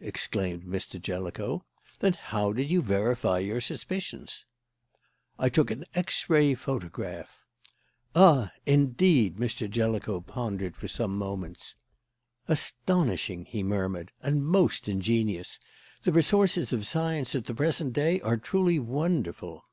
[0.00, 0.98] exclaimed Mr.
[0.98, 1.62] Jellicoe.
[1.98, 4.46] "Then how did you verify your suspicions?"
[5.38, 7.44] "I took an X ray photograph."
[8.14, 8.50] "Ah!
[8.64, 9.68] Indeed!" Mr.
[9.68, 11.74] Jellicoe pondered for some moments.
[12.48, 15.60] "Astonishing!" he murmured; "and most ingenious.
[16.04, 19.64] The resources of science at the present day are truly wonderful."